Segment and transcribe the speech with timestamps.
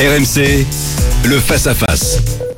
[0.00, 0.64] RMC,
[1.24, 2.49] le face-à-face.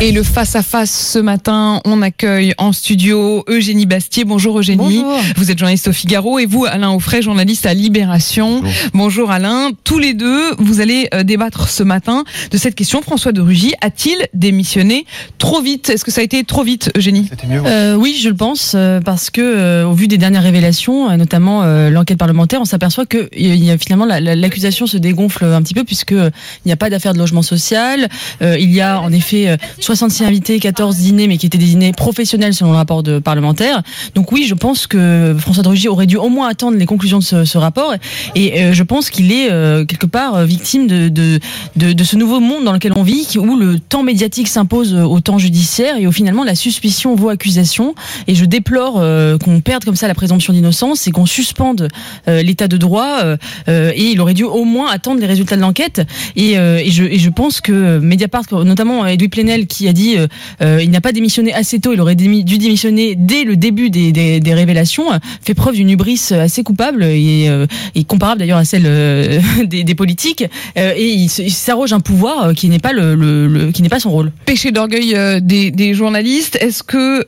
[0.00, 4.24] Et le face-à-face ce matin, on accueille en studio Eugénie Bastier.
[4.24, 4.78] Bonjour Eugénie.
[5.02, 5.20] Bonjour.
[5.36, 8.62] Vous êtes journaliste au Figaro et vous, Alain Offray, journaliste à Libération.
[8.94, 9.70] Bonjour, Alain.
[9.84, 13.02] Tous les deux, vous allez euh, débattre ce matin de cette question.
[13.02, 15.04] François de Rugy a-t-il démissionné
[15.38, 15.90] trop vite?
[15.90, 17.28] Est-ce que ça a été trop vite, Eugénie?
[17.66, 21.62] Euh, oui, je le pense, euh, parce que euh, au vu des dernières révélations, notamment
[21.62, 25.44] euh, l'enquête parlementaire, on s'aperçoit que il y a, finalement la- la- l'accusation se dégonfle
[25.44, 26.30] un petit peu puisque il
[26.66, 28.08] n'y a pas d'affaire de logement social.
[28.42, 31.66] Euh, il y a en effet euh, 66 invités, 14 dîners, mais qui étaient des
[31.66, 33.82] dîners professionnels selon le rapport de parlementaire.
[34.14, 37.24] Donc oui, je pense que François de aurait dû au moins attendre les conclusions de
[37.24, 37.94] ce, rapport,
[38.34, 41.38] et euh, je pense qu'il est euh, quelque part euh, victime de, de,
[41.76, 45.38] de, ce nouveau monde dans lequel on vit, où le temps médiatique s'impose au temps
[45.38, 47.94] judiciaire et où finalement la suspicion vaut accusation.
[48.26, 48.94] Et je déplore
[49.38, 51.88] qu'on perde comme ça la présomption d'innocence et qu'on suspende
[52.26, 53.20] l'état de droit.
[53.68, 56.02] et il aurait dû au moins attendre les résultats de l'enquête.
[56.36, 60.26] Et, je, je pense que Mediapart, notamment Edoui Plenel, qui a dit euh,
[60.62, 64.12] euh, il n'a pas démissionné assez tôt, il aurait dû démissionner dès le début des,
[64.12, 67.66] des, révélations, euh, fait preuve d'une hubris assez coupable et, euh,
[68.06, 68.82] comparable d'ailleurs à celle
[69.64, 70.44] des, des politiques.
[70.76, 74.32] Et il, s'arroge un pouvoir qui n'est pas le, le- qui n'est pas son rôle.
[74.46, 76.56] Péché d'orgueil des, journalistes.
[76.60, 77.24] Est-ce que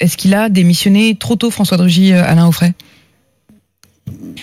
[0.00, 2.72] est-ce qu'il a démissionné trop tôt, François de Rugy, euh, Alain Offray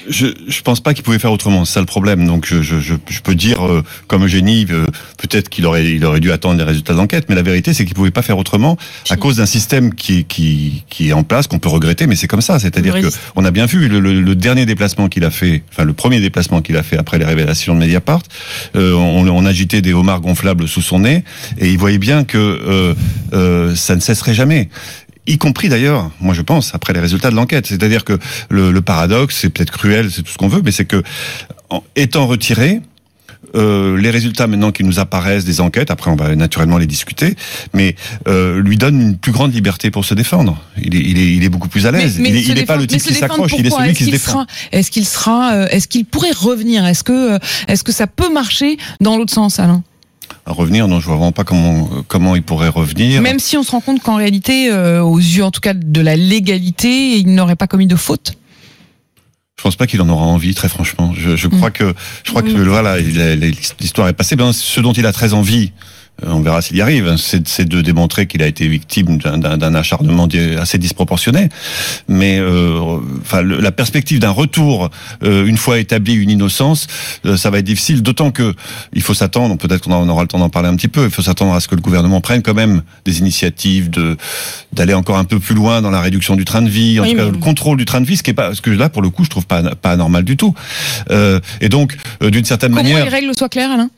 [0.10, 2.26] Je je pense pas qu'il pouvait faire autrement, c'est ça le problème.
[2.28, 4.86] Donc je, je, je, je peux dire euh, comme Eugénie, euh,
[5.18, 7.94] peut-être qu'il aurait il aurait dû attendre les résultats d'enquête, mais la vérité c'est qu'il
[7.96, 8.78] pouvait pas faire autrement
[9.10, 12.28] à cause d'un système qui qui qui est en place qu'on peut regretter, mais c'est
[12.28, 12.60] comme ça.
[12.60, 13.22] C'est-à-dire Le que résiste.
[13.36, 16.20] on a bien vu le, le, le dernier déplacement qu'il a fait, enfin le premier
[16.20, 18.22] déplacement qu'il a fait après les révélations de Mediapart,
[18.76, 21.24] euh, on, on agitait des homards gonflables sous son nez
[21.58, 22.94] et il voyait bien que euh,
[23.34, 24.70] euh, ça ne cesserait jamais
[25.28, 27.66] y compris d'ailleurs, moi je pense, après les résultats de l'enquête.
[27.68, 28.18] C'est-à-dire que
[28.50, 31.02] le, le paradoxe, c'est peut-être cruel, c'est tout ce qu'on veut, mais c'est que,
[31.70, 32.82] en étant retiré,
[33.56, 37.36] euh, les résultats maintenant qui nous apparaissent des enquêtes, après on va naturellement les discuter,
[37.74, 37.96] mais
[38.28, 40.62] euh, lui donne une plus grande liberté pour se défendre.
[40.82, 42.18] Il est, il est, il est beaucoup plus à l'aise.
[42.20, 44.12] il est, se il est pas le type qui s'accroche, il est celui qui se
[44.12, 44.32] défend.
[44.32, 46.86] sera- Est-ce qu'il sera, euh, est-ce qu'il pourrait revenir?
[46.86, 49.84] Est-ce que, euh, est-ce que ça peut marcher dans l'autre sens, Alain?
[50.48, 53.22] À revenir, non, je vois vraiment pas comment comment il pourrait revenir.
[53.22, 56.02] Même si on se rend compte qu'en réalité, euh, aux yeux en tout cas de
[56.02, 58.34] la légalité, il n'aurait pas commis de faute.
[59.58, 61.14] Je pense pas qu'il en aura envie, très franchement.
[61.18, 64.36] Je, je crois que, je crois que voilà, il a- l'histoire est passée.
[64.36, 67.82] Ben, ce dont il a très envie, euh, on verra s'il y arrive, c'est de
[67.82, 70.28] démontrer qu'il a été victime d'un- acharnement
[70.60, 71.50] assez disproportionné.
[72.08, 72.80] Mais, euh,
[73.22, 74.90] enfin, le- la perspective d'un retour
[75.24, 76.88] euh, une fois établie une innocence,
[77.26, 78.02] euh, ça va être difficile.
[78.02, 78.54] D'autant que
[78.94, 81.04] il faut s'attendre, peut-être qu'on en aura le temps d'en parler un petit peu.
[81.06, 84.18] Il faut s'attendre à ce que le gouvernement prenne quand même des initiatives de
[84.74, 87.12] d'aller encore un peu plus loin dans la réduction du train de vie, en Oui,
[87.12, 88.70] tout cas mais- le contrôle du train de vie, ce qui est pas, ce que
[88.72, 90.54] là pour le coup je trouve pas pas anormal du tout.
[91.12, 93.90] Euh, et donc euh, d'une certaine Comment manière, les règles soient claires, Alain?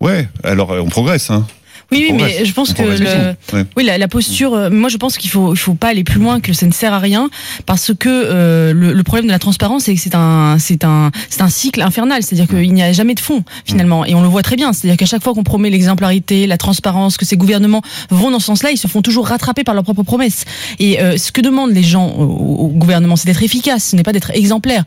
[0.00, 0.28] Ouais.
[0.42, 1.30] Alors euh, on progresse.
[1.30, 1.46] Hein.
[1.92, 3.34] Oui, oui, mais je pense que le.
[3.52, 3.64] Ouais.
[3.76, 4.54] Oui, la, la posture.
[4.54, 6.72] euh, moi, je pense qu'il faut, il faut pas aller plus loin, que ça ne
[6.72, 7.28] sert à rien,
[7.66, 11.10] parce que euh, le, le problème de la transparence, c'est que c'est un, c'est un,
[11.28, 12.22] c'est un cycle infernal.
[12.22, 14.72] C'est-à-dire qu'il n'y a jamais de fond finalement, et on le voit très bien.
[14.72, 18.46] C'est-à-dire qu'à chaque fois qu'on promet l'exemplarité, la transparence, que ces gouvernements vont dans ce
[18.46, 20.46] sens-là, ils se font toujours rattraper par leurs propres promesses.
[20.78, 24.02] Et euh, ce que demandent les gens au, au gouvernement, c'est d'être efficace, ce n'est
[24.02, 24.84] pas d'être exemplaire.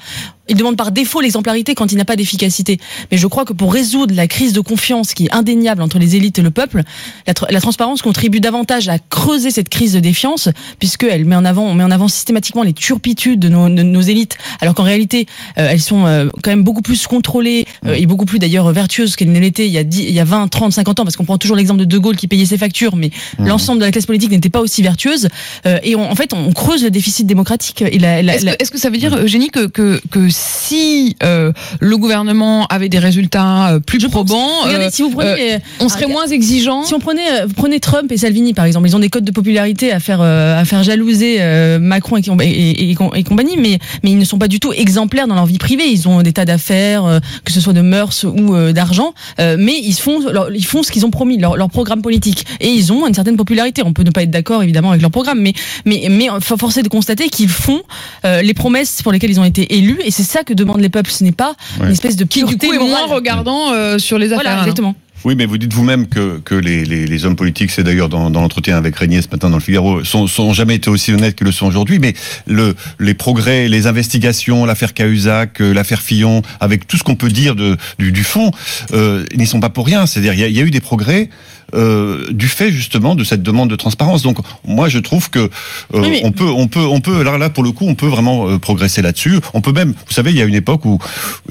[0.49, 2.79] Ils demandent par défaut l'exemplarité quand il n'y a pas d'efficacité.
[3.11, 6.15] Mais je crois que pour résoudre la crise de confiance qui est indéniable entre les
[6.15, 6.83] élites et le peuple,
[7.25, 10.49] la, la transparence contribue davantage à creuser cette crise de défiance,
[10.79, 14.01] puisqu'elle met en avant, on met en avant systématiquement les turpitudes de nos, de nos
[14.01, 15.25] élites, alors qu'en réalité,
[15.57, 19.15] euh, elles sont euh, quand même beaucoup plus contrôlées euh, et beaucoup plus d'ailleurs vertueuses
[19.15, 21.15] qu'elles ne l'étaient il y a 10, il y a 20, 30, 50 ans, parce
[21.15, 23.91] qu'on prend toujours l'exemple de De Gaulle qui payait ses factures, mais l'ensemble de la
[23.91, 25.27] classe politique n'était pas aussi vertueuse.
[25.65, 27.81] Euh, et on- en fait, on creuse le déficit démocratique.
[27.81, 30.29] Et la, la- Est-ce la- que, est-ce que ça veut dire, Eugénie, que, que, que
[30.37, 34.11] si euh, le gouvernement avait des résultats euh, plus Je pense.
[34.13, 37.45] probants, Regardez, euh, si vous prenez, euh, on serait Ah, moins exigeant Si on prenait,
[37.45, 40.19] vous prenez Trump et Salvini par exemple, ils ont des codes de popularité à faire
[40.21, 44.11] euh, à faire jalouser euh, Macron et, et, et, et com- et compagnie, mais mais
[44.11, 45.85] ils ne sont pas du tout exemplaires dans leur vie privée.
[45.89, 49.55] Ils ont des tas d'affaires, euh, que ce soit de mœurs ou euh, d'argent, euh,
[49.59, 52.69] mais ils font leur- ils font ce qu'ils ont promis, leur, leur programme politique, et
[52.69, 53.81] ils ont une certaine popularité.
[53.85, 55.53] On peut ne pas être d'accord évidemment avec leur programme, mais
[55.85, 57.81] mais mais faut forcer de constater qu'ils font
[58.25, 60.89] euh, les promesses pour lesquelles ils ont été élus, et c'est ça que demandent les
[60.89, 61.09] peuples.
[61.11, 61.87] Ce n'est pas Ouais.
[61.87, 64.43] une espèce de qui du coup est moins regardant euh, sur les affaires.
[64.43, 64.95] Voilà, exactement.
[65.25, 68.29] Oui, mais vous dites vous-même que, que les, les, les hommes politiques, c'est d'ailleurs dans,
[68.29, 71.35] dans l'entretien avec Régnier ce matin dans le Figaro, sont, sont jamais été aussi honnêtes
[71.35, 71.97] qu'ils le sont aujourd'hui.
[71.97, 72.13] Mais
[72.45, 77.29] le, les progrès, les investigations, l'affaire Cahuzac, euh, l'affaire Fillon, avec tout ce qu'on peut
[77.29, 78.51] dire de, du, du fond,
[78.93, 80.05] euh, n'y sont pas pour rien.
[80.05, 81.29] C'est-à-dire, il y, a- il y a eu des progrès.
[81.75, 84.21] Euh, du fait justement de cette demande de transparence.
[84.23, 85.49] Donc moi je trouve que euh,
[85.93, 87.23] Oui, on peut, on peut, on peut.
[87.23, 89.39] Là, là pour le coup, on peut vraiment euh, progresser là-dessus.
[89.53, 90.99] On peut même, vous savez, il y a une époque où,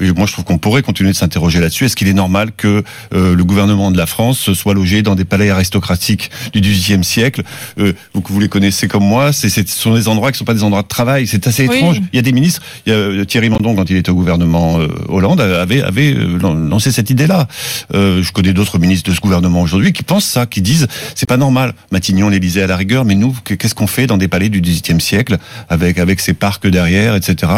[0.01, 1.85] et moi je trouve qu'on pourrait continuer de s'interroger là-dessus.
[1.85, 2.83] Est-ce qu'il est normal que
[3.13, 7.43] euh, le gouvernement de la France soit logé dans des palais aristocratiques du XVIIIe siècle?
[7.79, 9.33] Euh, vous, vous les connaissez comme moi.
[9.33, 11.27] C'est, ce sont des endroits qui sont pas des endroits de travail.
[11.27, 11.75] C'est assez Oui.
[11.77, 12.01] étrange.
[12.13, 12.61] Il y a des ministres.
[12.85, 16.53] Il y a Thierry Mandon quand il était au gouvernement euh, Hollande avait avait lan-
[16.53, 17.47] lancé cette idée-là.
[17.93, 21.29] Euh, je connais d'autres ministres de ce gouvernement aujourd'hui qui pensent ça, qui disent c'est
[21.29, 21.73] pas normal.
[21.91, 24.61] Matignon, l'Élysée à la rigueur, mais nous, que- qu'est-ce qu'on fait dans des palais du
[24.61, 25.37] XVIIIe siècle
[25.69, 27.51] avec avec ces parcs derrière, etc.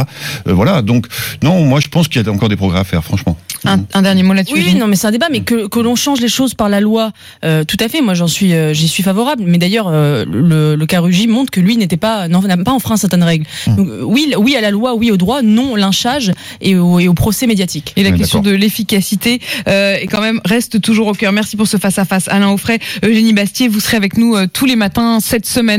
[0.48, 0.82] Euh, voilà.
[0.82, 1.06] Donc
[1.44, 3.38] non, moi je pense qu'il y a encore des progrès à faire, franchement.
[3.66, 4.54] Un, un dernier mot là-dessus.
[4.56, 6.80] Oui, non, mais c'est un débat, mais que, que l'on change les choses par la
[6.80, 7.12] loi,
[7.44, 8.00] euh, tout à fait.
[8.02, 9.44] Moi, j'en suis, euh, j'y suis favorable.
[9.46, 12.96] Mais d'ailleurs, euh, le, le cas Rugy montre que lui n'était pas, n'a pas enfreint
[12.96, 13.46] certaines règles.
[13.68, 16.32] Donc, euh, oui, oui à la loi, oui au droit, non au lynchage
[16.62, 17.92] et au, et au procès médiatique.
[17.98, 21.34] Et la question de l'efficacité euh, est quand même reste toujours au cœur.
[21.34, 23.68] Merci pour ce face à face, Alain Offray, Eugénie Bastier.
[23.68, 25.78] Vous serez avec nous euh, tous les matins cette semaine.